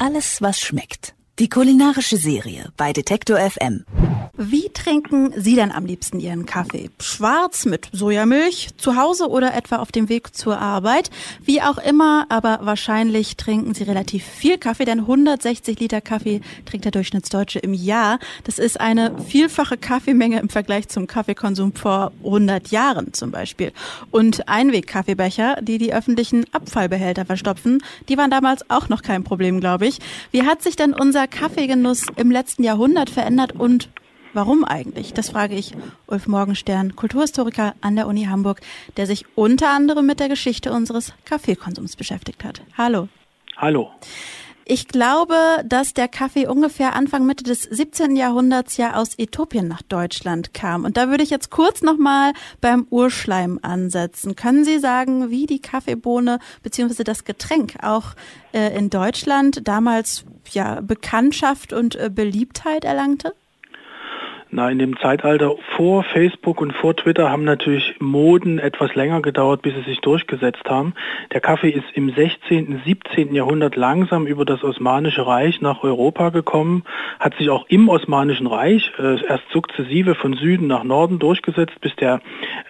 Alles, 0.00 0.40
was 0.40 0.58
schmeckt. 0.58 1.14
Die 1.40 1.48
kulinarische 1.48 2.18
Serie 2.18 2.70
bei 2.76 2.92
Detektor 2.92 3.38
FM. 3.38 3.86
Wie 4.42 4.70
trinken 4.72 5.32
Sie 5.36 5.54
denn 5.54 5.70
am 5.70 5.84
liebsten 5.84 6.18
Ihren 6.18 6.46
Kaffee? 6.46 6.90
Schwarz 6.98 7.66
mit 7.66 7.88
Sojamilch, 7.92 8.68
zu 8.78 8.96
Hause 8.96 9.28
oder 9.28 9.54
etwa 9.54 9.76
auf 9.76 9.92
dem 9.92 10.08
Weg 10.08 10.34
zur 10.34 10.58
Arbeit? 10.58 11.10
Wie 11.44 11.60
auch 11.60 11.78
immer, 11.78 12.26
aber 12.30 12.60
wahrscheinlich 12.62 13.36
trinken 13.36 13.74
Sie 13.74 13.84
relativ 13.84 14.24
viel 14.24 14.56
Kaffee, 14.56 14.84
denn 14.84 15.00
160 15.00 15.80
Liter 15.80 16.00
Kaffee 16.00 16.40
trinkt 16.64 16.84
der 16.84 16.92
Durchschnittsdeutsche 16.92 17.58
im 17.58 17.74
Jahr. 17.74 18.18
Das 18.44 18.58
ist 18.58 18.80
eine 18.80 19.14
vielfache 19.28 19.76
Kaffeemenge 19.76 20.40
im 20.40 20.48
Vergleich 20.48 20.88
zum 20.88 21.06
Kaffeekonsum 21.06 21.74
vor 21.74 22.12
100 22.24 22.68
Jahren 22.68 23.12
zum 23.12 23.30
Beispiel. 23.30 23.72
Und 24.10 24.48
Einwegkaffeebecher, 24.48 25.56
die 25.60 25.78
die 25.78 25.92
öffentlichen 25.92 26.44
Abfallbehälter 26.52 27.26
verstopfen, 27.26 27.82
die 28.08 28.16
waren 28.16 28.30
damals 28.30 28.68
auch 28.70 28.88
noch 28.88 29.02
kein 29.02 29.24
Problem, 29.24 29.60
glaube 29.60 29.86
ich. 29.86 29.98
Wie 30.30 30.44
hat 30.44 30.62
sich 30.62 30.76
denn 30.76 30.94
unser 30.94 31.26
Kaffeegenuss 31.30 32.06
im 32.16 32.30
letzten 32.30 32.64
Jahrhundert 32.64 33.10
verändert 33.10 33.52
und 33.52 33.88
Warum 34.32 34.64
eigentlich? 34.64 35.12
Das 35.12 35.30
frage 35.30 35.56
ich 35.56 35.72
Ulf 36.06 36.28
Morgenstern, 36.28 36.94
Kulturhistoriker 36.94 37.74
an 37.80 37.96
der 37.96 38.06
Uni 38.06 38.26
Hamburg, 38.26 38.60
der 38.96 39.06
sich 39.06 39.24
unter 39.34 39.70
anderem 39.70 40.06
mit 40.06 40.20
der 40.20 40.28
Geschichte 40.28 40.72
unseres 40.72 41.12
Kaffeekonsums 41.24 41.96
beschäftigt 41.96 42.44
hat. 42.44 42.62
Hallo. 42.78 43.08
Hallo. 43.56 43.90
Ich 44.64 44.88
glaube, 44.88 45.36
dass 45.64 45.94
der 45.94 46.06
Kaffee 46.08 46.46
ungefähr 46.46 46.94
Anfang 46.94 47.26
Mitte 47.26 47.44
des 47.44 47.62
17. 47.62 48.14
Jahrhunderts 48.14 48.76
ja 48.76 48.94
aus 48.94 49.18
Äthiopien 49.18 49.66
nach 49.66 49.82
Deutschland 49.82 50.54
kam. 50.54 50.84
Und 50.84 50.96
da 50.96 51.08
würde 51.08 51.24
ich 51.24 51.30
jetzt 51.30 51.50
kurz 51.50 51.82
nochmal 51.82 52.32
beim 52.60 52.86
Urschleim 52.90 53.58
ansetzen. 53.62 54.36
Können 54.36 54.64
Sie 54.64 54.78
sagen, 54.78 55.30
wie 55.30 55.46
die 55.46 55.60
Kaffeebohne 55.60 56.38
bzw. 56.62 57.02
das 57.04 57.24
Getränk 57.24 57.82
auch 57.82 58.14
äh, 58.52 58.76
in 58.76 58.90
Deutschland 58.90 59.66
damals 59.66 60.24
ja 60.50 60.80
Bekanntschaft 60.80 61.72
und 61.72 61.96
äh, 61.96 62.10
Beliebtheit 62.12 62.84
erlangte? 62.84 63.34
Na, 64.52 64.68
in 64.68 64.80
dem 64.80 64.98
Zeitalter 64.98 65.54
vor 65.76 66.02
Facebook 66.02 66.60
und 66.60 66.72
vor 66.72 66.96
Twitter 66.96 67.30
haben 67.30 67.44
natürlich 67.44 67.94
Moden 68.00 68.58
etwas 68.58 68.96
länger 68.96 69.22
gedauert, 69.22 69.62
bis 69.62 69.74
sie 69.74 69.82
sich 69.82 70.00
durchgesetzt 70.00 70.68
haben. 70.68 70.94
Der 71.32 71.40
Kaffee 71.40 71.70
ist 71.70 71.84
im 71.94 72.10
16., 72.10 72.82
17. 72.84 73.32
Jahrhundert 73.32 73.76
langsam 73.76 74.26
über 74.26 74.44
das 74.44 74.64
Osmanische 74.64 75.24
Reich 75.24 75.60
nach 75.60 75.84
Europa 75.84 76.30
gekommen, 76.30 76.82
hat 77.20 77.36
sich 77.36 77.48
auch 77.48 77.66
im 77.68 77.88
Osmanischen 77.88 78.48
Reich 78.48 78.90
äh, 78.98 79.24
erst 79.24 79.44
sukzessive 79.52 80.16
von 80.16 80.32
Süden 80.32 80.66
nach 80.66 80.82
Norden 80.82 81.20
durchgesetzt, 81.20 81.80
bis 81.80 81.94
der 81.94 82.20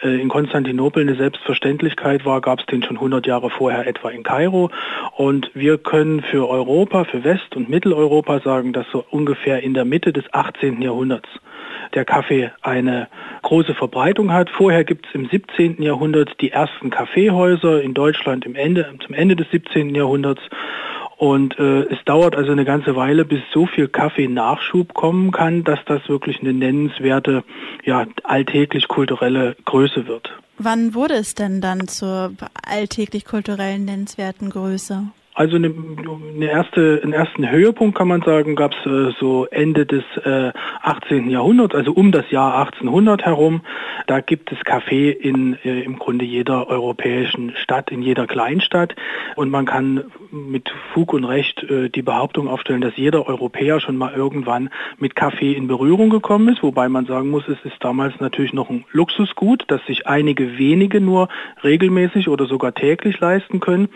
äh, 0.03 0.21
in 0.21 0.29
Konstantinopel 0.29 1.03
eine 1.03 1.17
Selbstverständlichkeit 1.17 2.27
war, 2.27 2.43
gab 2.43 2.61
es 2.61 2.67
den 2.67 2.83
schon 2.83 2.97
100 2.97 3.27
Jahre 3.27 3.49
vorher 3.49 3.87
etwa 3.87 4.11
in 4.11 4.23
Kairo. 4.23 4.71
Und 5.17 5.51
wir 5.55 5.79
können 5.79 6.21
für 6.21 6.47
Europa, 6.47 7.05
für 7.05 7.25
West- 7.25 7.57
und 7.57 7.71
Mitteleuropa 7.71 8.41
sagen, 8.41 8.75
dass 8.75 8.85
so 8.93 9.03
ungefähr 9.09 9.63
in 9.63 9.73
der 9.73 9.87
Mitte 9.87 10.13
des 10.13 10.25
18. 10.35 10.83
Jahrhunderts 10.83 11.31
der 11.95 12.05
Kaffee 12.05 12.51
eine 12.63 13.09
große 13.43 13.75
Verbreitung 13.75 14.33
hat. 14.33 14.51
Vorher 14.51 14.85
gibt 14.85 15.07
es 15.07 15.15
im 15.15 15.29
17. 15.29 15.83
Jahrhundert 15.83 16.41
die 16.41 16.51
ersten 16.51 16.91
Kaffeehäuser 16.91 17.83
in 17.83 17.95
Deutschland 17.95 18.45
im 18.47 18.55
Ende, 18.55 18.95
zum 19.05 19.15
Ende 19.15 19.37
des 19.37 19.51
17. 19.51 19.95
Jahrhunderts. 19.95 20.43
Und 21.17 21.59
äh, 21.59 21.83
es 21.83 21.99
dauert 22.07 22.35
also 22.35 22.53
eine 22.53 22.65
ganze 22.65 22.97
Weile, 22.97 23.27
bis 23.27 23.43
so 23.53 23.67
viel 23.67 23.89
Kaffee-Nachschub 23.89 24.95
kommen 24.95 25.33
kann, 25.33 25.65
dass 25.65 25.79
das 25.85 26.09
wirklich 26.09 26.41
eine 26.41 26.55
nennenswerte, 26.55 27.45
ja, 27.85 28.07
alltäglich 28.25 28.89
kulturelle 28.89 29.55
Größe 29.67 30.07
wird. 30.07 30.33
Wann 30.57 30.95
wurde 30.95 31.15
es 31.15 31.35
denn 31.35 31.61
dann 31.61 31.89
zur 31.89 32.33
alltäglich 32.67 33.27
kulturellen 33.27 33.85
nennenswerten 33.85 34.49
Größe? 34.49 35.09
Also 35.41 35.57
eine, 35.57 35.73
eine 36.37 36.51
erste, 36.51 37.01
einen 37.03 37.15
ersten 37.15 37.51
Höhepunkt 37.51 37.97
kann 37.97 38.09
man 38.09 38.21
sagen, 38.21 38.57
gab 38.57 38.75
es 38.75 38.85
äh, 38.85 39.15
so 39.19 39.47
Ende 39.47 39.87
des 39.87 40.05
äh, 40.23 40.53
18. 40.83 41.31
Jahrhunderts, 41.31 41.75
also 41.75 41.93
um 41.93 42.13
das 42.13 42.31
Jahr 42.31 42.59
1800 42.59 43.25
herum. 43.25 43.63
Da 44.07 44.21
gibt 44.21 44.53
es 44.53 44.63
Kaffee 44.65 45.11
in 45.11 45.57
äh, 45.65 45.81
im 45.81 45.99
Grunde 45.99 46.27
jeder 46.27 46.69
europäischen 46.69 47.57
Stadt, 47.57 47.91
in 47.91 48.03
jeder 48.03 48.27
Kleinstadt. 48.27 48.95
Und 49.35 49.49
man 49.49 49.65
kann 49.65 50.05
mit 50.31 50.71
Fug 50.93 51.15
und 51.15 51.25
Recht 51.25 51.63
äh, 51.63 51.89
die 51.89 52.03
Behauptung 52.03 52.47
aufstellen, 52.47 52.83
dass 52.83 52.99
jeder 52.99 53.27
Europäer 53.27 53.81
schon 53.81 53.97
mal 53.97 54.13
irgendwann 54.13 54.69
mit 54.99 55.17
Kaffee 55.17 55.55
in 55.55 55.69
Berührung 55.69 56.11
gekommen 56.11 56.49
ist. 56.49 56.63
Wobei 56.63 56.91
man 56.91 57.07
sagen 57.07 57.31
muss, 57.31 57.49
es 57.49 57.65
ist 57.65 57.83
damals 57.83 58.21
natürlich 58.21 58.53
noch 58.53 58.69
ein 58.69 58.85
Luxusgut, 58.93 59.65
das 59.69 59.81
sich 59.87 60.07
einige 60.07 60.59
wenige 60.59 61.01
nur 61.01 61.31
regelmäßig 61.65 62.29
oder 62.29 62.45
sogar 62.45 62.75
täglich 62.75 63.19
leisten 63.21 63.61
können. 63.61 63.89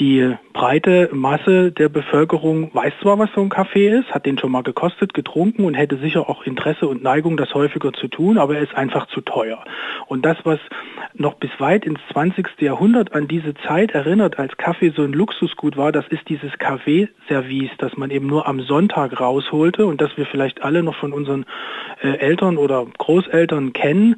Die 0.00 0.34
breite 0.64 1.10
Masse 1.12 1.72
der 1.72 1.90
Bevölkerung 1.90 2.74
weiß 2.74 2.94
zwar, 3.02 3.18
was 3.18 3.28
so 3.34 3.42
ein 3.42 3.50
Kaffee 3.50 3.86
ist, 3.86 4.10
hat 4.14 4.24
den 4.24 4.38
schon 4.38 4.50
mal 4.50 4.62
gekostet, 4.62 5.12
getrunken 5.12 5.66
und 5.66 5.74
hätte 5.74 5.98
sicher 5.98 6.26
auch 6.30 6.46
Interesse 6.46 6.88
und 6.88 7.02
Neigung, 7.02 7.36
das 7.36 7.52
häufiger 7.52 7.92
zu 7.92 8.08
tun, 8.08 8.38
aber 8.38 8.56
er 8.56 8.62
ist 8.62 8.74
einfach 8.74 9.06
zu 9.08 9.20
teuer. 9.20 9.62
Und 10.06 10.24
das, 10.24 10.38
was 10.44 10.58
noch 11.12 11.34
bis 11.34 11.50
weit 11.58 11.84
ins 11.84 11.98
20. 12.14 12.62
Jahrhundert 12.62 13.12
an 13.12 13.28
diese 13.28 13.52
Zeit 13.52 13.90
erinnert, 13.90 14.38
als 14.38 14.56
Kaffee 14.56 14.90
so 14.96 15.02
ein 15.02 15.12
Luxusgut 15.12 15.76
war, 15.76 15.92
das 15.92 16.08
ist 16.08 16.26
dieses 16.30 16.56
Kaffeeservice, 16.56 17.72
das 17.76 17.98
man 17.98 18.10
eben 18.10 18.26
nur 18.26 18.48
am 18.48 18.60
Sonntag 18.60 19.20
rausholte 19.20 19.84
und 19.84 20.00
das 20.00 20.16
wir 20.16 20.24
vielleicht 20.24 20.62
alle 20.62 20.82
noch 20.82 20.96
von 20.96 21.12
unseren 21.12 21.44
äh, 22.00 22.08
Eltern 22.08 22.56
oder 22.56 22.86
Großeltern 22.96 23.74
kennen 23.74 24.16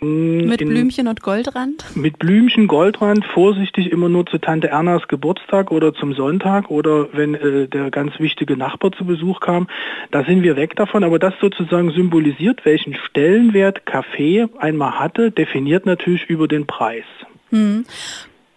mit 0.00 0.60
in, 0.60 0.68
Blümchen 0.68 1.08
und 1.08 1.22
Goldrand? 1.22 1.84
Mit 1.94 2.18
Blümchen, 2.18 2.66
Goldrand, 2.66 3.24
vorsichtig 3.24 3.92
immer 3.92 4.08
nur 4.08 4.26
zu 4.26 4.38
Tante 4.38 4.68
Ernas 4.68 5.08
Geburtstag 5.08 5.70
oder 5.70 5.94
zum 5.94 6.14
Sonntag 6.14 6.70
oder 6.70 7.12
wenn 7.12 7.34
äh, 7.34 7.68
der 7.68 7.90
ganz 7.90 8.18
wichtige 8.18 8.56
Nachbar 8.56 8.92
zu 8.92 9.04
Besuch 9.04 9.40
kam. 9.40 9.68
Da 10.10 10.24
sind 10.24 10.42
wir 10.42 10.56
weg 10.56 10.76
davon, 10.76 11.04
aber 11.04 11.18
das 11.18 11.34
sozusagen 11.40 11.90
symbolisiert, 11.92 12.64
welchen 12.64 12.94
Stellenwert 12.94 13.84
Kaffee 13.84 14.46
einmal 14.58 14.98
hatte, 14.98 15.30
definiert 15.30 15.86
natürlich 15.86 16.24
über 16.30 16.48
den 16.48 16.66
Preis. 16.66 17.04
Hm. 17.50 17.84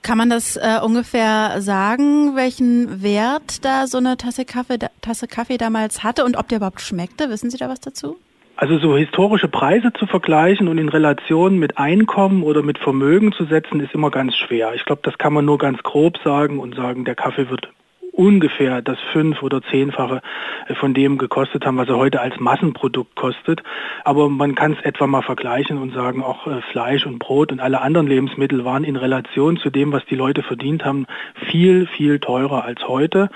Kann 0.02 0.18
man 0.18 0.30
das 0.30 0.58
äh, 0.58 0.80
ungefähr 0.84 1.62
sagen, 1.62 2.36
welchen 2.36 3.02
Wert 3.02 3.64
da 3.64 3.88
so 3.88 3.98
eine 3.98 4.18
Tasse 4.18 4.44
Kaffee, 4.44 4.78
Tasse 5.02 5.28
Kaffee 5.28 5.58
damals 5.58 6.04
hatte 6.04 6.26
und 6.26 6.36
ob 6.36 6.50
der 6.50 6.58
überhaupt 6.58 6.82
schmeckte? 6.82 7.30
Wissen 7.30 7.50
Sie 7.50 7.58
da 7.58 7.70
was 7.70 7.80
dazu? 7.80 8.18
Also 8.56 8.78
so 8.78 8.96
historische 8.96 9.48
Preise 9.48 9.92
zu 9.94 10.06
vergleichen 10.06 10.68
und 10.68 10.78
in 10.78 10.90
Relation 10.90 11.58
mit 11.58 11.78
Einkommen 11.78 12.44
oder 12.44 12.62
mit 12.62 12.78
Vermögen 12.78 13.34
zu 13.34 13.46
setzen, 13.46 13.80
ist 13.80 13.94
immer 13.94 14.12
ganz 14.12 14.36
schwer. 14.36 14.74
Ich 14.76 14.86
glaube, 14.86 15.02
das 15.04 15.18
kann 15.18 15.34
man 15.34 15.46
nur 15.46 15.58
ganz 15.58 15.82
grob 15.82 16.18
sagen 16.24 16.60
und 16.60 16.76
sagen, 16.76 17.04
der 17.04 17.16
Kaffee 17.16 17.50
wird 17.50 17.70
ungefähr 18.14 18.82
das 18.82 18.98
fünf- 19.12 19.42
oder 19.42 19.62
zehnfache 19.64 20.22
äh, 20.68 20.76
von 20.76 20.94
dem 20.94 21.18
gekostet 21.18 21.66
haben, 21.66 21.78
was 21.78 21.90
er 21.90 21.98
heute 21.98 22.22
als 22.22 22.40
Massenprodukt 22.40 23.16
kostet. 23.16 23.64
Aber 24.06 24.30
man 24.30 24.56
kann 24.56 24.74
es 24.74 24.86
etwa 24.86 25.08
mal 25.08 25.24
vergleichen 25.24 25.80
und 25.80 25.94
sagen, 25.94 26.24
auch 26.24 26.48
äh, 26.48 26.62
Fleisch 26.72 27.06
und 27.06 27.20
Brot 27.20 27.52
und 27.52 27.60
alle 27.60 27.82
anderen 27.82 28.08
Lebensmittel 28.08 28.64
waren 28.64 28.84
in 28.84 28.96
Relation 28.96 29.58
zu 29.58 29.70
dem, 29.72 29.92
was 29.92 30.06
die 30.06 30.16
Leute 30.16 30.44
verdient 30.44 30.86
haben, 30.86 31.08
viel, 31.50 31.88
viel 31.88 32.20
teurer 32.20 32.64
als 32.64 32.88
heute. 32.88 33.30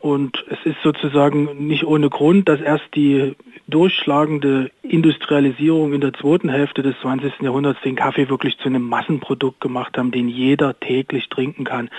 Und 0.00 0.44
es 0.48 0.58
ist 0.64 0.82
sozusagen 0.82 1.66
nicht 1.66 1.84
ohne 1.84 2.08
Grund, 2.08 2.48
dass 2.48 2.60
erst 2.60 2.94
die 2.94 3.36
durchschlagende 3.68 4.70
Industrialisierung 4.82 5.92
in 5.92 6.00
der 6.00 6.12
zweiten 6.12 6.48
Hälfte 6.48 6.82
des 6.82 6.94
20. 7.00 7.40
Jahrhunderts 7.42 7.80
den 7.82 7.96
Kaffee 7.96 8.28
wirklich 8.28 8.58
zu 8.58 8.66
einem 8.66 8.82
Massenprodukt 8.82 9.60
gemacht 9.60 9.96
haben, 9.96 10.10
den 10.10 10.28
jeder 10.28 10.78
täglich 10.78 11.28
trinken 11.28 11.64
kann, 11.64 11.90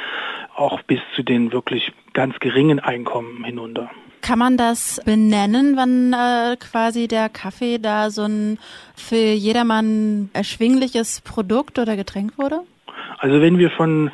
auch 0.56 0.82
bis 0.84 1.00
zu 1.16 1.24
den 1.24 1.52
wirklich 1.52 1.92
ganz 2.14 2.40
geringen 2.40 2.80
Einkommen 2.80 3.44
hinunter. 3.44 3.90
Kann 4.22 4.40
man 4.40 4.56
das 4.56 5.02
benennen, 5.04 5.76
wann 5.76 6.14
äh, 6.14 6.56
quasi 6.56 7.10
der 7.10 7.28
Kaffee 7.28 7.78
da 7.78 8.10
so 8.10 8.24
ein 8.24 8.58
für 8.96 9.16
jedermann 9.16 10.30
erschwingliches 10.32 11.20
Produkt 11.22 11.78
oder 11.78 11.98
Getränk 11.98 12.38
wurde? 12.38 12.62
Also 13.18 13.42
wenn 13.42 13.58
wir 13.58 13.70
von 13.72 14.12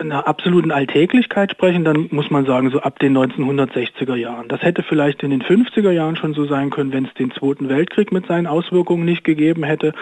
einer 0.00 0.26
absoluten 0.26 0.70
Alltäglichkeit 0.70 1.50
sprechen, 1.52 1.84
dann 1.84 2.08
muss 2.10 2.30
man 2.30 2.46
sagen, 2.46 2.70
so 2.70 2.80
ab 2.80 2.98
den 2.98 3.16
1960er 3.16 4.14
Jahren. 4.14 4.48
Das 4.48 4.62
hätte 4.62 4.82
vielleicht 4.82 5.22
in 5.22 5.30
den 5.30 5.42
50er 5.42 5.90
Jahren 5.90 6.16
schon 6.16 6.34
so 6.34 6.44
sein 6.46 6.70
können, 6.70 6.92
wenn 6.92 7.06
es 7.06 7.14
den 7.14 7.30
Zweiten 7.30 7.68
Weltkrieg 7.68 8.12
mit 8.12 8.26
seinen 8.26 8.46
Auswirkungen 8.46 9.04
nicht 9.04 9.24
gegeben 9.24 9.64
hätte. 9.64 9.92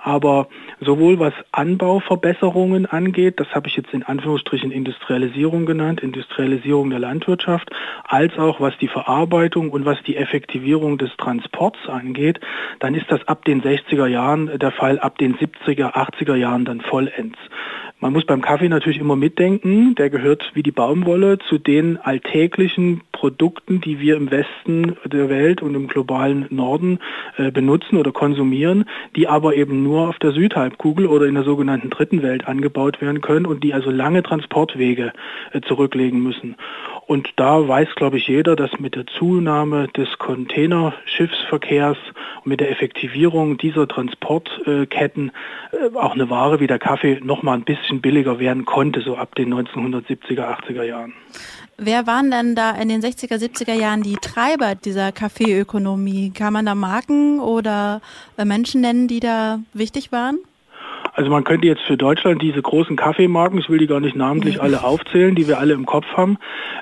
Aber 0.00 0.48
sowohl 0.80 1.18
was 1.18 1.32
Anbauverbesserungen 1.52 2.86
angeht, 2.86 3.40
das 3.40 3.48
habe 3.54 3.68
ich 3.68 3.76
jetzt 3.76 3.92
in 3.92 4.02
Anführungsstrichen 4.02 4.70
Industrialisierung 4.70 5.66
genannt, 5.66 6.02
Industrialisierung 6.02 6.90
der 6.90 6.98
Landwirtschaft, 6.98 7.70
als 8.04 8.36
auch 8.38 8.60
was 8.60 8.76
die 8.78 8.88
Verarbeitung 8.88 9.70
und 9.70 9.84
was 9.84 10.02
die 10.02 10.16
Effektivierung 10.16 10.98
des 10.98 11.10
Transports 11.16 11.78
angeht, 11.88 12.40
dann 12.80 12.94
ist 12.94 13.10
das 13.10 13.26
ab 13.28 13.44
den 13.44 13.62
60er 13.62 14.06
Jahren 14.06 14.58
der 14.58 14.72
Fall, 14.72 14.98
ab 14.98 15.18
den 15.18 15.36
70er, 15.36 15.94
80er 15.94 16.34
Jahren 16.34 16.64
dann 16.64 16.80
vollends. 16.80 17.38
Man 18.04 18.12
muss 18.12 18.26
beim 18.26 18.42
Kaffee 18.42 18.68
natürlich 18.68 18.98
immer 18.98 19.16
mitdenken, 19.16 19.94
der 19.94 20.10
gehört 20.10 20.50
wie 20.52 20.62
die 20.62 20.72
Baumwolle 20.72 21.38
zu 21.38 21.56
den 21.56 21.96
alltäglichen 21.96 23.00
Produkten, 23.24 23.80
die 23.80 24.00
wir 24.00 24.16
im 24.16 24.30
Westen 24.30 24.98
der 25.02 25.30
Welt 25.30 25.62
und 25.62 25.74
im 25.74 25.88
globalen 25.88 26.44
Norden 26.50 26.98
äh, 27.38 27.50
benutzen 27.50 27.96
oder 27.96 28.12
konsumieren, 28.12 28.84
die 29.16 29.28
aber 29.28 29.54
eben 29.54 29.82
nur 29.82 30.08
auf 30.10 30.18
der 30.18 30.32
Südhalbkugel 30.32 31.06
oder 31.06 31.24
in 31.24 31.34
der 31.34 31.44
sogenannten 31.44 31.88
dritten 31.88 32.22
Welt 32.22 32.46
angebaut 32.46 33.00
werden 33.00 33.22
können 33.22 33.46
und 33.46 33.64
die 33.64 33.72
also 33.72 33.90
lange 33.90 34.22
Transportwege 34.22 35.14
äh, 35.52 35.62
zurücklegen 35.62 36.22
müssen. 36.22 36.56
Und 37.06 37.32
da 37.36 37.66
weiß, 37.66 37.94
glaube 37.94 38.18
ich, 38.18 38.28
jeder, 38.28 38.56
dass 38.56 38.78
mit 38.78 38.94
der 38.94 39.06
Zunahme 39.06 39.88
des 39.96 40.18
Containerschiffsverkehrs 40.18 41.96
und 42.44 42.46
mit 42.46 42.60
der 42.60 42.70
Effektivierung 42.70 43.56
dieser 43.56 43.88
Transportketten 43.88 45.32
äh, 45.72 45.96
auch 45.96 46.12
eine 46.12 46.28
Ware 46.28 46.60
wie 46.60 46.66
der 46.66 46.78
Kaffee 46.78 47.20
noch 47.24 47.42
mal 47.42 47.54
ein 47.54 47.64
bisschen 47.64 48.02
billiger 48.02 48.38
werden 48.38 48.66
konnte, 48.66 49.00
so 49.00 49.16
ab 49.16 49.34
den 49.34 49.54
1970er, 49.54 50.60
80er 50.60 50.82
Jahren. 50.82 51.14
Wer 51.76 52.06
waren 52.06 52.30
denn 52.30 52.54
da 52.54 52.70
in 52.70 52.88
den 52.88 53.02
60er, 53.02 53.34
70er 53.34 53.74
Jahren 53.74 54.02
die 54.02 54.16
Treiber 54.16 54.74
dieser 54.76 55.10
Kaffeeökonomie? 55.10 56.30
Kann 56.30 56.52
man 56.52 56.66
da 56.66 56.74
Marken 56.74 57.40
oder 57.40 58.00
äh, 58.36 58.44
Menschen 58.44 58.80
nennen, 58.80 59.08
die 59.08 59.20
da 59.20 59.58
wichtig 59.72 60.12
waren? 60.12 60.38
Also 61.14 61.30
man 61.30 61.44
könnte 61.44 61.68
jetzt 61.68 61.82
für 61.82 61.96
Deutschland 61.96 62.42
diese 62.42 62.60
großen 62.60 62.96
Kaffeemarken, 62.96 63.58
ich 63.60 63.70
will 63.70 63.78
die 63.78 63.86
gar 63.86 64.00
nicht 64.00 64.16
namentlich 64.16 64.60
alle 64.60 64.82
aufzählen, 64.82 65.36
die 65.36 65.46
wir 65.46 65.58
alle 65.58 65.72
im 65.72 65.86
Kopf 65.86 66.06
haben, 66.16 66.38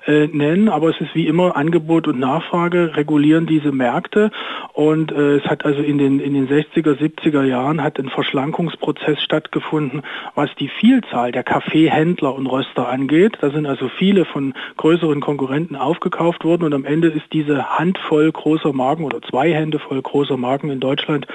äh, 0.07 0.27
nennen, 0.27 0.71
aber 0.71 0.89
es 0.89 1.01
ist 1.01 1.15
wie 1.15 1.27
immer 1.27 1.55
Angebot 1.55 2.09
und 2.09 2.19
Nachfrage 2.19 2.97
regulieren 2.97 3.47
diese 3.47 3.73
Märkte. 3.73 4.31
Und 4.73 5.13
äh, 5.13 5.37
es 5.37 5.45
hat 5.45 5.67
also 5.67 5.83
in 5.83 5.99
den, 5.99 6.19
in 6.19 6.33
den 6.33 6.49
60er, 6.49 6.97
70er 6.99 7.43
Jahren 7.45 7.83
hat 7.83 7.99
ein 7.99 8.09
Verschlankungsprozess 8.09 9.21
stattgefunden, 9.21 10.03
was 10.35 10.49
die 10.59 10.69
Vielzahl 10.69 11.31
der 11.31 11.45
Kaffeehändler 11.45 12.35
und 12.35 12.47
Röster 12.47 12.89
angeht. 12.89 13.37
Da 13.43 13.51
sind 13.51 13.67
also 13.67 13.91
viele 13.99 14.25
von 14.25 14.55
größeren 14.79 15.21
Konkurrenten 15.21 15.77
aufgekauft 15.77 16.45
worden. 16.45 16.65
Und 16.65 16.73
am 16.73 16.87
Ende 16.87 17.09
ist 17.09 17.33
diese 17.33 17.79
Handvoll 17.79 18.33
großer 18.33 18.73
Marken 18.73 19.05
oder 19.05 19.21
zwei 19.21 19.53
Hände 19.53 19.79
voll 19.79 20.01
großer 20.01 20.39
Marken 20.39 20.71
in 20.71 20.81
Deutschland 20.81 21.27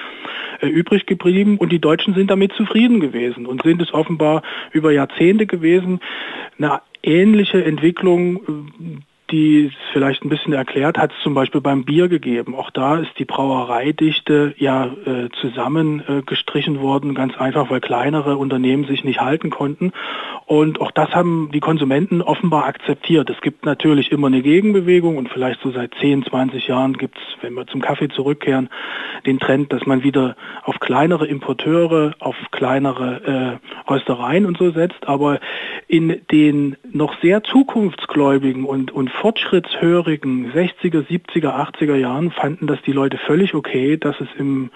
übrig 0.66 1.06
geblieben 1.06 1.58
und 1.58 1.72
die 1.72 1.80
Deutschen 1.80 2.14
sind 2.14 2.32
damit 2.32 2.54
zufrieden 2.54 3.00
gewesen 3.00 3.46
und 3.46 3.64
sind 3.64 3.82
es 3.82 3.94
offenbar 3.94 4.42
über 4.72 4.92
Jahrzehnte 4.92 5.46
gewesen. 5.46 6.00
Eine 6.58 6.82
ähnliche 7.04 7.64
Entwicklung 7.64 8.38
äh, 8.38 9.02
die 9.32 9.72
vielleicht 9.94 10.24
ein 10.24 10.30
bisschen 10.30 10.54
erklärt, 10.54 10.98
hat 10.98 11.12
es 11.12 11.24
zum 11.24 11.34
Beispiel 11.34 11.62
beim 11.62 11.86
Bier 11.86 12.08
gegeben. 12.08 12.56
Auch 12.56 12.70
da 12.70 12.98
ist 12.98 13.12
die 13.20 13.26
Brauereidichte 13.26 14.54
ja 14.58 14.86
äh, 15.06 15.30
zusammengestrichen 15.42 16.78
äh, 16.78 16.82
worden, 16.82 17.16
ganz 17.16 17.38
einfach, 17.38 17.70
weil 17.70 17.82
kleinere 17.82 18.38
Unternehmen 18.38 18.86
sich 18.86 19.04
nicht 19.04 19.20
halten 19.20 19.50
konnten. 19.50 19.92
Und 20.46 20.80
auch 20.80 20.92
das 20.92 21.10
haben 21.12 21.50
die 21.54 21.60
Konsumenten 21.60 22.22
offenbar 22.22 22.66
akzeptiert. 22.66 23.30
Es 23.30 23.42
gibt 23.42 23.66
natürlich 23.66 24.14
immer 24.14 24.28
eine 24.28 24.42
Gegenbewegung 24.42 25.18
und 25.18 25.28
vielleicht 25.28 25.62
so 25.62 25.72
seit 25.72 25.94
10, 26.00 26.24
20 26.24 26.68
Jahren 26.68 26.94
gibt 26.94 27.18
es, 27.18 27.44
wenn 27.44 27.54
wir 27.54 27.68
zum 27.68 27.82
Kaffee 27.82 28.08
zurückkehren, 28.08 28.70
den 29.26 29.40
Trend, 29.40 29.74
dass 29.74 29.86
man 29.86 30.04
wieder 30.04 30.38
auf 30.64 30.80
kleinere 30.80 31.28
Importeure, 31.28 32.16
auf 32.20 32.36
kleinere 32.52 33.60
äh, 33.60 33.92
Röstereien 33.92 34.46
und 34.46 34.58
so 34.58 34.72
setzt. 34.72 35.08
Aber 35.08 35.42
in 35.88 36.22
den 36.32 36.78
noch 36.92 37.20
sehr 37.22 37.44
zukunftsgläubigen 37.44 38.64
und, 38.64 38.92
und 38.92 39.10
fortschrittshörigen 39.22 40.52
60er, 40.52 41.06
70er, 41.06 41.74
80er 41.74 41.96
Jahren 41.96 42.32
fanden 42.32 42.68
das 42.68 42.82
die 42.84 42.92
Leute 42.92 43.18
völlig 43.18 43.54
okay, 43.54 43.98
dass 43.98 44.20
es 44.20 44.28
im 44.38 44.70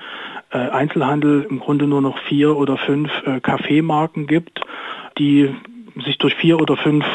äh, 0.52 0.58
Einzelhandel 0.58 1.46
im 1.50 1.60
Grunde 1.60 1.88
nur 1.88 2.02
noch 2.02 2.18
vier 2.20 2.56
oder 2.58 2.78
fünf 2.78 3.10
äh, 3.26 3.40
Kaffeemarken 3.40 4.28
gibt, 4.28 4.62
die 5.18 5.54
sich 6.06 6.18
durch 6.18 6.36
vier 6.36 6.60
oder 6.60 6.78
fünf 6.78 7.06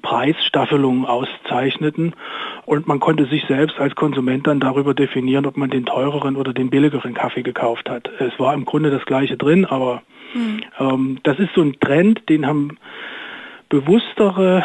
Preisstaffelungen 0.00 1.04
auszeichneten 1.04 2.14
und 2.64 2.86
man 2.86 3.00
konnte 3.00 3.26
sich 3.26 3.44
selbst 3.46 3.78
als 3.78 3.94
Konsument 3.94 4.46
dann 4.46 4.60
darüber 4.60 4.94
definieren, 4.94 5.46
ob 5.46 5.56
man 5.56 5.70
den 5.70 5.84
teureren 5.84 6.36
oder 6.36 6.52
den 6.52 6.70
billigeren 6.70 7.12
Kaffee 7.12 7.42
gekauft 7.42 7.90
hat. 7.90 8.08
Es 8.18 8.38
war 8.38 8.54
im 8.54 8.64
Grunde 8.64 8.90
das 8.90 9.04
gleiche 9.04 9.36
drin, 9.36 9.64
aber 9.64 10.02
mhm. 10.32 10.62
ähm, 10.78 11.18
das 11.22 11.38
ist 11.38 11.50
so 11.54 11.62
ein 11.62 11.78
Trend, 11.80 12.28
den 12.28 12.46
haben 12.46 12.78
bewusstere 13.68 14.64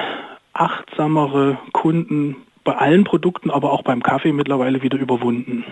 achtsamere 0.53 1.57
Kunden 1.73 2.35
bei 2.69 2.75
allen 2.75 3.04
Produkten, 3.04 3.50
aber 3.50 3.74
auch 3.74 3.81
beim 3.81 4.04
Kaffee 4.04 4.31
mittlerweile 4.31 4.83
wieder 4.83 5.00
überwunden. 5.00 5.63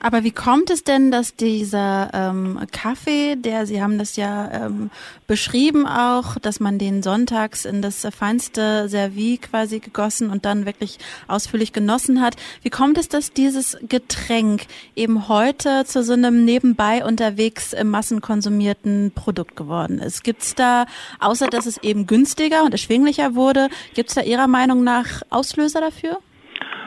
Aber 0.00 0.24
wie 0.24 0.30
kommt 0.30 0.68
es 0.68 0.84
denn, 0.84 1.10
dass 1.10 1.36
dieser 1.36 2.10
ähm, 2.12 2.58
Kaffee, 2.70 3.36
der 3.36 3.64
Sie 3.64 3.82
haben 3.82 3.96
das 3.96 4.16
ja 4.16 4.66
ähm, 4.66 4.90
beschrieben 5.26 5.86
auch, 5.86 6.38
dass 6.38 6.60
man 6.60 6.78
den 6.78 7.02
sonntags 7.02 7.64
in 7.64 7.80
das 7.80 8.06
feinste 8.14 8.90
Servie 8.90 9.38
quasi 9.38 9.78
gegossen 9.78 10.28
und 10.28 10.44
dann 10.44 10.66
wirklich 10.66 10.98
ausführlich 11.28 11.72
genossen 11.72 12.20
hat. 12.20 12.36
Wie 12.60 12.68
kommt 12.68 12.98
es, 12.98 13.08
dass 13.08 13.32
dieses 13.32 13.78
Getränk 13.88 14.66
eben 14.94 15.28
heute 15.28 15.86
zu 15.86 16.04
so 16.04 16.12
einem 16.12 16.44
nebenbei 16.44 17.06
unterwegs 17.06 17.72
im 17.72 17.88
massenkonsumierten 17.88 19.12
Produkt 19.14 19.56
geworden 19.56 19.98
ist? 19.98 20.24
Gibt 20.24 20.42
es 20.42 20.54
da, 20.54 20.84
außer 21.20 21.46
dass 21.46 21.64
es 21.64 21.78
eben 21.78 22.06
günstiger 22.06 22.64
und 22.64 22.72
erschwinglicher 22.72 23.34
wurde, 23.34 23.70
gibt 23.94 24.10
es 24.10 24.14
da 24.14 24.20
Ihrer 24.20 24.46
Meinung 24.46 24.84
nach 24.84 25.22
Auslöser 25.30 25.80
dafür? 25.80 26.18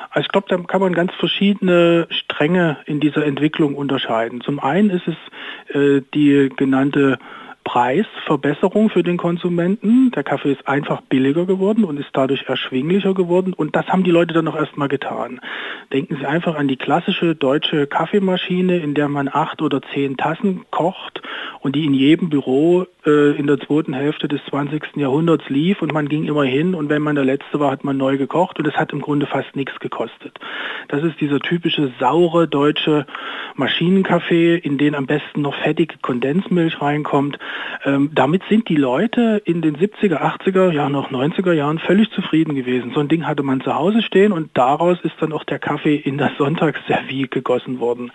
Also 0.09 0.25
ich 0.25 0.29
glaube, 0.29 0.47
da 0.49 0.57
kann 0.57 0.81
man 0.81 0.93
ganz 0.93 1.13
verschiedene 1.15 2.07
Stränge 2.09 2.77
in 2.85 2.99
dieser 2.99 3.25
Entwicklung 3.25 3.75
unterscheiden. 3.75 4.41
Zum 4.41 4.59
einen 4.59 4.89
ist 4.89 5.07
es 5.07 5.75
äh, 5.75 6.01
die 6.13 6.49
genannte 6.55 7.17
Preisverbesserung 7.67 8.89
für 8.89 9.03
den 9.03 9.17
Konsumenten. 9.17 10.11
Der 10.11 10.23
Kaffee 10.23 10.53
ist 10.53 10.65
einfach 10.69 11.01
billiger 11.01 11.45
geworden 11.45 11.83
und 11.83 11.99
ist 11.99 12.11
dadurch 12.13 12.43
erschwinglicher 12.47 13.13
geworden. 13.13 13.51
Und 13.51 13.75
das 13.75 13.87
haben 13.89 14.05
die 14.05 14.11
Leute 14.11 14.33
dann 14.33 14.47
auch 14.47 14.55
erstmal 14.55 14.87
getan. 14.87 15.41
Denken 15.91 16.15
Sie 16.15 16.25
einfach 16.25 16.55
an 16.55 16.69
die 16.69 16.77
klassische 16.77 17.35
deutsche 17.35 17.85
Kaffeemaschine, 17.85 18.77
in 18.77 18.93
der 18.93 19.09
man 19.09 19.27
acht 19.27 19.61
oder 19.61 19.81
zehn 19.93 20.15
Tassen 20.15 20.65
kocht 20.71 21.21
und 21.59 21.75
die 21.75 21.83
in 21.83 21.93
jedem 21.93 22.29
Büro 22.29 22.85
äh, 23.05 23.37
in 23.37 23.47
der 23.47 23.59
zweiten 23.59 23.93
Hälfte 23.93 24.27
des 24.27 24.39
20. 24.49 24.95
Jahrhunderts 24.95 25.49
lief 25.49 25.81
und 25.81 25.93
man 25.93 26.07
ging 26.07 26.25
immer 26.25 26.43
hin 26.43 26.75
und 26.75 26.89
wenn 26.89 27.01
man 27.01 27.15
der 27.15 27.25
Letzte 27.25 27.59
war, 27.59 27.71
hat 27.71 27.83
man 27.83 27.97
neu 27.97 28.17
gekocht 28.17 28.59
und 28.59 28.67
es 28.67 28.75
hat 28.75 28.93
im 28.93 29.01
Grunde 29.01 29.25
fast 29.25 29.55
nichts 29.55 29.77
gekostet. 29.79 30.39
Das 30.87 31.03
ist 31.03 31.19
dieser 31.19 31.39
typische 31.39 31.91
saure 31.99 32.47
deutsche 32.47 33.05
Maschinenkaffee, 33.55 34.55
in 34.55 34.77
den 34.77 34.95
am 34.95 35.07
besten 35.07 35.41
noch 35.41 35.55
fettige 35.55 35.97
Kondensmilch 36.01 36.81
reinkommt. 36.81 37.39
Ähm, 37.85 38.11
damit 38.13 38.43
sind 38.49 38.69
die 38.69 38.75
Leute 38.75 39.41
in 39.45 39.61
den 39.61 39.77
70er, 39.77 40.21
80er, 40.21 40.71
ja 40.71 40.89
noch 40.89 41.11
90er 41.11 41.53
Jahren 41.53 41.79
völlig 41.79 42.09
zufrieden 42.11 42.55
gewesen. 42.55 42.91
So 42.93 42.99
ein 42.99 43.07
Ding 43.07 43.25
hatte 43.25 43.43
man 43.43 43.61
zu 43.61 43.75
Hause 43.75 44.01
stehen 44.01 44.31
und 44.31 44.49
daraus 44.55 44.97
ist 45.03 45.15
dann 45.19 45.33
auch 45.33 45.43
der 45.43 45.59
Kaffee 45.59 45.95
in 45.95 46.17
das 46.17 46.31
Sonntagsservie 46.37 47.27
gegossen 47.29 47.79
worden. 47.79 48.11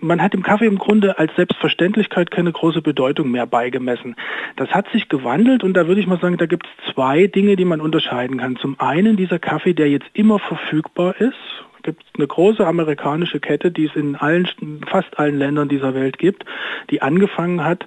Man 0.00 0.22
hat 0.22 0.32
dem 0.32 0.42
Kaffee 0.42 0.66
im 0.66 0.78
Grunde 0.78 1.18
als 1.18 1.34
Selbstverständlichkeit 1.36 2.30
keine 2.30 2.52
große 2.52 2.82
Bedeutung 2.82 3.30
mehr 3.30 3.46
beigemessen. 3.46 4.16
Das 4.56 4.70
hat 4.70 4.88
sich 4.92 5.08
gewandelt 5.08 5.64
und 5.64 5.74
da 5.74 5.86
würde 5.86 6.00
ich 6.00 6.06
mal 6.06 6.20
sagen, 6.20 6.36
da 6.36 6.46
gibt 6.46 6.66
es 6.66 6.94
zwei 6.94 7.26
Dinge, 7.26 7.56
die 7.56 7.64
man 7.64 7.80
unterscheiden 7.80 8.38
kann. 8.38 8.56
Zum 8.56 8.78
einen 8.80 9.16
dieser 9.16 9.38
Kaffee, 9.38 9.74
der 9.74 9.88
jetzt 9.88 10.06
immer 10.14 10.38
verfügbar 10.38 11.20
ist, 11.20 11.34
gibt 11.82 12.04
eine 12.16 12.26
große 12.26 12.66
amerikanische 12.66 13.40
Kette, 13.40 13.70
die 13.70 13.86
es 13.86 13.96
in 13.96 14.16
allen, 14.16 14.48
fast 14.86 15.18
allen 15.18 15.38
Ländern 15.38 15.68
dieser 15.68 15.94
Welt 15.94 16.18
gibt, 16.18 16.44
die 16.90 17.02
angefangen 17.02 17.64
hat, 17.64 17.86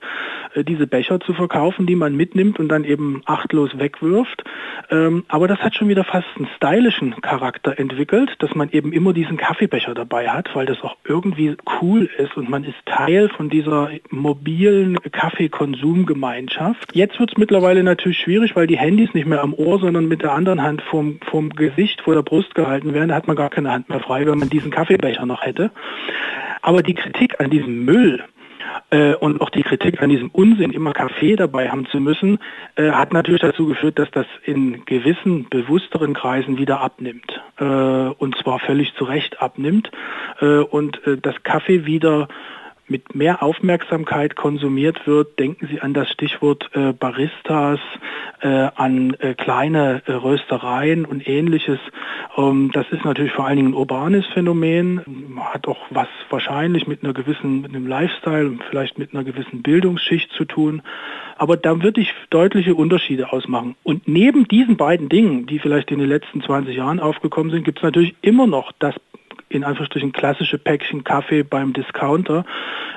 diese 0.55 0.87
Becher 0.87 1.19
zu 1.19 1.33
verkaufen, 1.33 1.85
die 1.85 1.95
man 1.95 2.15
mitnimmt 2.15 2.59
und 2.59 2.69
dann 2.69 2.83
eben 2.83 3.21
achtlos 3.25 3.71
wegwirft. 3.77 4.43
Ähm, 4.91 5.25
aber 5.27 5.47
das 5.47 5.59
hat 5.59 5.75
schon 5.75 5.89
wieder 5.89 6.03
fast 6.03 6.27
einen 6.35 6.47
stylischen 6.55 7.19
Charakter 7.21 7.77
entwickelt, 7.79 8.35
dass 8.39 8.53
man 8.55 8.69
eben 8.71 8.93
immer 8.93 9.13
diesen 9.13 9.37
Kaffeebecher 9.37 9.93
dabei 9.93 10.29
hat, 10.29 10.53
weil 10.53 10.65
das 10.65 10.81
auch 10.81 10.97
irgendwie 11.05 11.55
cool 11.81 12.09
ist 12.17 12.37
und 12.37 12.49
man 12.49 12.63
ist 12.63 12.75
Teil 12.85 13.29
von 13.29 13.49
dieser 13.49 13.89
mobilen 14.09 14.97
Kaffeekonsumgemeinschaft. 15.11 16.95
Jetzt 16.95 17.19
wird 17.19 17.31
es 17.31 17.37
mittlerweile 17.37 17.83
natürlich 17.83 18.19
schwierig, 18.19 18.55
weil 18.55 18.67
die 18.67 18.77
Handys 18.77 19.13
nicht 19.13 19.27
mehr 19.27 19.41
am 19.41 19.53
Ohr, 19.53 19.79
sondern 19.79 20.07
mit 20.07 20.21
der 20.21 20.33
anderen 20.33 20.61
Hand 20.61 20.81
vom, 20.81 21.19
vom 21.29 21.49
Gesicht 21.49 22.01
vor 22.01 22.15
der 22.15 22.21
Brust 22.21 22.55
gehalten 22.55 22.93
werden. 22.93 23.09
Da 23.09 23.15
hat 23.15 23.27
man 23.27 23.35
gar 23.35 23.49
keine 23.49 23.71
Hand 23.71 23.89
mehr 23.89 23.99
frei, 23.99 24.25
wenn 24.25 24.37
man 24.37 24.49
diesen 24.49 24.71
Kaffeebecher 24.71 25.25
noch 25.25 25.43
hätte. 25.43 25.71
Aber 26.61 26.81
die 26.81 26.93
Kritik 26.93 27.39
an 27.41 27.49
diesem 27.49 27.83
Müll, 27.83 28.23
äh, 28.89 29.13
und 29.15 29.41
auch 29.41 29.49
die 29.49 29.63
Kritik 29.63 30.01
an 30.01 30.09
diesem 30.09 30.29
Unsinn, 30.29 30.71
immer 30.71 30.93
Kaffee 30.93 31.35
dabei 31.35 31.69
haben 31.69 31.85
zu 31.87 31.99
müssen, 31.99 32.39
äh, 32.75 32.91
hat 32.91 33.13
natürlich 33.13 33.41
dazu 33.41 33.67
geführt, 33.67 33.99
dass 33.99 34.11
das 34.11 34.25
in 34.43 34.85
gewissen 34.85 35.49
bewussteren 35.49 36.13
Kreisen 36.13 36.57
wieder 36.57 36.81
abnimmt. 36.81 37.41
Äh, 37.59 37.63
und 37.63 38.37
zwar 38.37 38.59
völlig 38.59 38.93
zu 38.95 39.05
Recht 39.05 39.41
abnimmt. 39.41 39.91
Äh, 40.41 40.59
und 40.59 41.05
äh, 41.07 41.17
das 41.17 41.35
Kaffee 41.43 41.85
wieder 41.85 42.27
mit 42.87 43.15
mehr 43.15 43.41
Aufmerksamkeit 43.41 44.35
konsumiert 44.35 45.07
wird, 45.07 45.39
denken 45.39 45.67
Sie 45.71 45.81
an 45.81 45.93
das 45.93 46.09
Stichwort 46.09 46.69
äh, 46.73 46.93
Baristas, 46.93 47.79
äh, 48.41 48.47
an 48.47 49.15
äh, 49.19 49.35
kleine 49.35 50.01
äh, 50.05 50.11
Röstereien 50.11 51.05
und 51.05 51.27
ähnliches. 51.27 51.79
Ähm, 52.37 52.71
das 52.73 52.85
ist 52.91 53.05
natürlich 53.05 53.31
vor 53.31 53.45
allen 53.45 53.57
Dingen 53.57 53.69
ein 53.69 53.73
urbanes 53.73 54.25
Phänomen, 54.27 55.01
hat 55.39 55.67
auch 55.67 55.79
was 55.89 56.07
wahrscheinlich 56.29 56.87
mit 56.87 57.03
einer 57.03 57.13
gewissen, 57.13 57.61
mit 57.61 57.73
einem 57.73 57.87
Lifestyle 57.87 58.47
und 58.47 58.63
vielleicht 58.69 58.97
mit 58.97 59.13
einer 59.13 59.23
gewissen 59.23 59.63
Bildungsschicht 59.63 60.31
zu 60.33 60.45
tun. 60.45 60.81
Aber 61.37 61.57
da 61.57 61.81
würde 61.81 62.01
ich 62.01 62.13
deutliche 62.29 62.75
Unterschiede 62.75 63.31
ausmachen. 63.31 63.75
Und 63.83 64.07
neben 64.07 64.47
diesen 64.47 64.77
beiden 64.77 65.09
Dingen, 65.09 65.45
die 65.45 65.59
vielleicht 65.59 65.89
in 65.91 65.99
den 65.99 66.09
letzten 66.09 66.41
20 66.41 66.75
Jahren 66.75 66.99
aufgekommen 66.99 67.51
sind, 67.51 67.63
gibt 67.63 67.79
es 67.79 67.83
natürlich 67.83 68.15
immer 68.21 68.45
noch 68.45 68.71
das 68.79 68.95
in 69.53 69.63
Anführungsstrichen 69.63 70.11
klassische 70.11 70.57
Päckchen 70.57 71.03
Kaffee 71.03 71.43
beim 71.43 71.73
Discounter, 71.73 72.45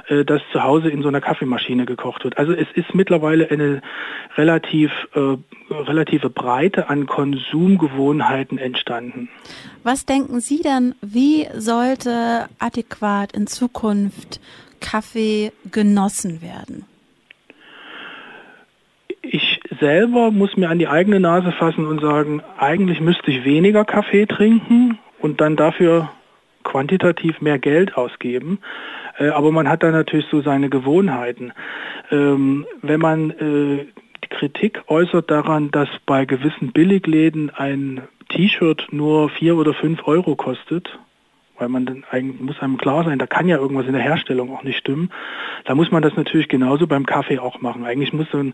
äh, 0.09 0.25
das 0.25 0.43
zu 0.53 0.63
Hause 0.63 0.89
in 0.89 1.03
so 1.03 1.09
einer 1.09 1.21
Kaffeemaschine 1.21 1.87
gekocht 1.87 2.25
wird. 2.25 2.39
Also 2.39 2.53
es 2.53 2.69
ist 2.75 2.95
mittlerweile 2.95 3.51
eine 3.51 3.83
relativ 4.37 4.91
äh, 5.15 5.37
relative 5.71 6.31
Breite 6.31 6.89
an 6.89 7.07
Konsumgewohnheiten 7.07 8.59
entstanden. 8.59 9.29
Was 9.83 10.07
denken 10.07 10.41
Sie 10.41 10.61
denn, 10.61 10.95
wie 11.01 11.47
sollte 11.55 12.49
adäquat 12.59 13.33
in 13.33 13.47
Zukunft 13.47 14.41
Kaffee 14.81 15.53
genossen 15.71 16.43
werden? 16.43 16.85
Ich 19.23 19.61
selber 19.81 20.31
muss 20.31 20.57
mir 20.57 20.71
an 20.71 20.79
die 20.79 20.87
eigene 20.87 21.19
Nase 21.19 21.51
fassen 21.51 21.87
und 21.87 22.01
sagen, 22.01 22.43
eigentlich 22.59 23.01
müsste 23.01 23.31
ich 23.31 23.45
weniger 23.45 23.85
Kaffee 23.85 24.27
trinken 24.27 24.99
und 25.21 25.41
dann 25.41 25.57
dafür 25.57 26.11
quantitativ 26.77 27.41
mehr 27.41 27.59
Geld 27.59 27.97
ausgeben. 27.97 28.59
Äh, 29.19 29.29
aber 29.29 29.51
man 29.51 29.67
hat 29.67 29.83
da 29.83 29.91
natürlich 29.91 30.27
so 30.31 30.43
seine 30.43 30.69
Gewohnheiten. 30.69 31.53
Ähm, 32.11 32.67
wenn 32.83 33.01
man 33.01 33.31
äh, 33.31 33.87
die 34.23 34.29
Kritik 34.29 34.83
äußert 34.89 35.31
daran, 35.31 35.71
dass 35.71 35.89
bei 36.05 36.27
gewissen 36.27 36.73
Billigläden 36.73 37.49
ein 37.49 38.03
T-Shirt 38.29 38.89
nur 38.91 39.31
vier 39.31 39.57
oder 39.57 39.73
fünf 39.73 40.07
Euro 40.07 40.37
kostet, 40.37 40.99
weil 41.59 41.71
man 41.71 41.87
dann 41.87 42.05
eigentlich 42.11 42.43
muss 42.43 42.61
einem 42.61 42.77
klar 42.77 43.05
sein, 43.05 43.19
da 43.19 43.27
kann 43.27 43.49
ja 43.49 43.57
irgendwas 43.57 43.87
in 43.87 43.95
der 43.95 44.03
Herstellung 44.03 44.55
auch 44.55 44.63
nicht 44.63 44.77
stimmen. 44.77 45.11
Da 45.65 45.75
muss 45.75 45.91
man 45.91 46.03
das 46.03 46.15
natürlich 46.15 46.49
genauso 46.49 46.87
beim 46.87 47.07
Kaffee 47.07 47.39
auch 47.39 47.63
machen. 47.63 47.87
Eigentlich 47.87 48.13
muss 48.13 48.27
so 48.31 48.37
ein 48.39 48.53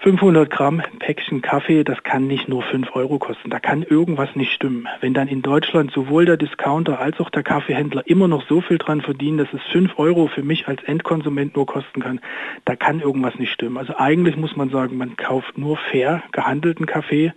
500 0.00 0.48
Gramm 0.48 0.80
Päckchen 1.00 1.42
Kaffee, 1.42 1.82
das 1.82 2.04
kann 2.04 2.28
nicht 2.28 2.48
nur 2.48 2.62
5 2.62 2.94
Euro 2.94 3.18
kosten. 3.18 3.50
Da 3.50 3.58
kann 3.58 3.82
irgendwas 3.82 4.36
nicht 4.36 4.52
stimmen. 4.52 4.86
Wenn 5.00 5.12
dann 5.12 5.26
in 5.26 5.42
Deutschland 5.42 5.90
sowohl 5.90 6.24
der 6.24 6.36
Discounter 6.36 7.00
als 7.00 7.18
auch 7.18 7.30
der 7.30 7.42
Kaffeehändler 7.42 8.04
immer 8.06 8.28
noch 8.28 8.46
so 8.46 8.60
viel 8.60 8.78
dran 8.78 9.00
verdienen, 9.00 9.38
dass 9.38 9.52
es 9.52 9.60
5 9.72 9.98
Euro 9.98 10.28
für 10.28 10.44
mich 10.44 10.68
als 10.68 10.84
Endkonsument 10.84 11.56
nur 11.56 11.66
kosten 11.66 12.00
kann, 12.00 12.20
da 12.64 12.76
kann 12.76 13.00
irgendwas 13.00 13.34
nicht 13.40 13.52
stimmen. 13.52 13.76
Also 13.76 13.96
eigentlich 13.96 14.36
muss 14.36 14.54
man 14.54 14.70
sagen, 14.70 14.96
man 14.96 15.16
kauft 15.16 15.58
nur 15.58 15.76
fair 15.76 16.22
gehandelten 16.30 16.86
Kaffee 16.86 17.32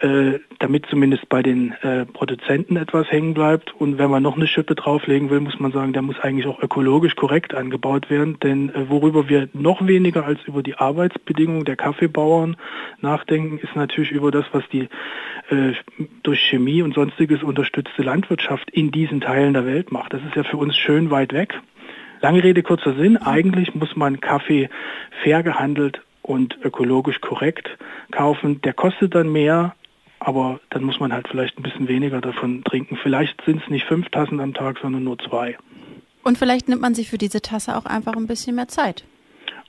äh, 0.00 0.38
damit 0.58 0.86
zumindest 0.86 1.28
bei 1.28 1.42
den 1.42 1.72
äh, 1.82 2.06
Produzenten 2.06 2.76
etwas 2.76 3.10
hängen 3.10 3.34
bleibt. 3.34 3.74
Und 3.74 3.98
wenn 3.98 4.10
man 4.10 4.22
noch 4.22 4.36
eine 4.36 4.46
Schippe 4.46 4.74
drauflegen 4.74 5.30
will, 5.30 5.40
muss 5.40 5.58
man 5.58 5.72
sagen, 5.72 5.92
der 5.92 6.02
muss 6.02 6.20
eigentlich 6.20 6.46
auch 6.46 6.62
ökologisch 6.62 7.16
korrekt 7.16 7.54
angebaut 7.54 8.08
werden. 8.08 8.38
Denn 8.40 8.70
äh, 8.70 8.88
worüber 8.88 9.28
wir 9.28 9.48
noch 9.52 9.86
weniger 9.86 10.24
als 10.24 10.40
über 10.46 10.62
die 10.62 10.76
Arbeitsbedingungen 10.76 11.64
der 11.64 11.76
Kaffeebauern 11.76 12.56
nachdenken, 13.00 13.58
ist 13.58 13.74
natürlich 13.74 14.12
über 14.12 14.30
das, 14.30 14.44
was 14.52 14.62
die 14.72 14.88
äh, 15.50 15.72
durch 16.22 16.40
Chemie 16.40 16.82
und 16.82 16.94
sonstiges 16.94 17.42
unterstützte 17.42 18.02
Landwirtschaft 18.02 18.70
in 18.70 18.90
diesen 18.90 19.20
Teilen 19.20 19.52
der 19.52 19.66
Welt 19.66 19.90
macht. 19.90 20.12
Das 20.12 20.22
ist 20.22 20.36
ja 20.36 20.44
für 20.44 20.58
uns 20.58 20.76
schön 20.76 21.10
weit 21.10 21.32
weg. 21.32 21.60
Lange 22.20 22.42
Rede, 22.42 22.62
kurzer 22.62 22.94
Sinn. 22.94 23.16
Eigentlich 23.16 23.74
muss 23.74 23.94
man 23.96 24.20
Kaffee 24.20 24.68
fair 25.22 25.42
gehandelt 25.42 26.02
und 26.22 26.58
ökologisch 26.62 27.20
korrekt 27.20 27.78
kaufen. 28.10 28.60
Der 28.62 28.74
kostet 28.74 29.14
dann 29.14 29.32
mehr, 29.32 29.74
aber 30.20 30.60
dann 30.70 30.84
muss 30.84 31.00
man 31.00 31.12
halt 31.12 31.28
vielleicht 31.28 31.58
ein 31.58 31.62
bisschen 31.62 31.88
weniger 31.88 32.20
davon 32.20 32.64
trinken. 32.64 32.98
Vielleicht 33.02 33.40
sind 33.44 33.62
es 33.62 33.68
nicht 33.68 33.86
fünf 33.86 34.08
Tassen 34.10 34.40
am 34.40 34.54
Tag, 34.54 34.78
sondern 34.80 35.04
nur 35.04 35.18
zwei. 35.18 35.56
Und 36.22 36.38
vielleicht 36.38 36.68
nimmt 36.68 36.82
man 36.82 36.94
sich 36.94 37.08
für 37.08 37.18
diese 37.18 37.40
Tasse 37.40 37.76
auch 37.76 37.86
einfach 37.86 38.14
ein 38.14 38.26
bisschen 38.26 38.56
mehr 38.56 38.68
Zeit. 38.68 39.04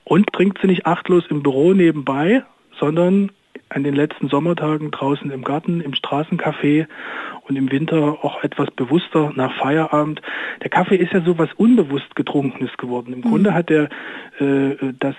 Und 0.04 0.32
trinkt 0.32 0.58
sie 0.60 0.66
nicht 0.66 0.86
achtlos 0.86 1.24
im 1.30 1.42
Büro 1.42 1.72
nebenbei, 1.72 2.42
sondern 2.78 3.30
an 3.70 3.84
den 3.84 3.94
letzten 3.94 4.28
Sommertagen 4.28 4.90
draußen 4.90 5.30
im 5.30 5.42
Garten, 5.42 5.80
im 5.80 5.92
Straßencafé 5.92 6.86
und 7.48 7.56
im 7.56 7.70
Winter 7.70 8.18
auch 8.22 8.42
etwas 8.42 8.70
bewusster 8.72 9.32
nach 9.34 9.52
Feierabend. 9.58 10.20
Der 10.62 10.70
Kaffee 10.70 10.96
ist 10.96 11.12
ja 11.12 11.20
so 11.20 11.38
was 11.38 11.48
unbewusst 11.56 12.14
getrunkenes 12.14 12.76
geworden. 12.76 13.12
Im 13.12 13.20
mhm. 13.20 13.30
Grunde 13.30 13.54
hat 13.54 13.70
er 13.70 13.88
äh, 14.38 14.76
das 14.98 15.14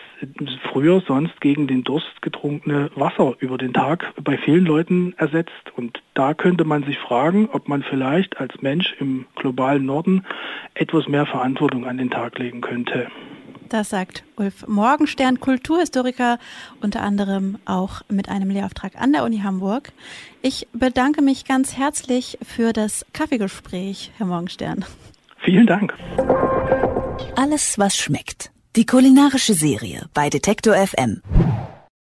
früher 0.72 1.02
sonst 1.08 1.40
gegen 1.42 1.68
den 1.68 1.84
Durst 1.84 2.22
getrunkene 2.22 2.92
Wasser 2.96 3.36
über 3.40 3.58
den 3.58 3.74
Tag 3.74 4.14
bei 4.24 4.38
vielen 4.38 4.66
Leuten 4.66 5.14
ersetzt. 5.18 5.52
Und 5.76 6.02
da 6.14 6.34
könnte 6.34 6.66
man 6.66 6.84
sich 6.84 6.98
fragen, 7.00 7.50
ob 7.52 7.68
man 7.68 7.84
vielleicht 7.84 8.40
als 8.40 8.62
Mensch 8.62 8.96
im 9.00 9.26
globalen 9.36 9.86
Norden 9.86 10.26
etwas 10.74 11.08
mehr 11.08 11.26
Verantwortung 11.26 11.86
an 11.86 11.98
den 11.98 12.10
Tag 12.10 12.38
legen 12.38 12.62
könnte. 12.62 13.08
Das 13.72 13.90
sagt 13.90 14.26
Ulf 14.36 14.68
Morgenstern, 14.68 15.40
Kulturhistoriker, 15.40 16.40
unter 16.82 17.02
anderem 17.04 17.58
auch 17.64 18.02
mit 18.10 18.28
einem 18.28 18.50
Lehrauftrag 18.50 18.98
an 19.00 19.14
der 19.14 19.24
Uni 19.24 19.40
Hamburg. 19.40 19.94
Ich 20.42 20.68
bedanke 20.74 21.22
mich 21.22 21.46
ganz 21.46 21.78
herzlich 21.78 22.38
für 22.46 22.74
das 22.74 23.06
Kaffeegespräch, 23.14 24.12
Herr 24.18 24.26
Morgenstern. 24.26 24.84
Vielen 25.40 25.68
Dank. 25.68 25.94
Alles, 27.38 27.80
was 27.80 27.96
schmeckt. 27.96 28.52
Die 28.76 28.86
kulinarische 28.86 29.54
Serie 29.54 30.10
bei 30.14 30.30
Detektor 30.30 30.76
FM. 30.76 31.22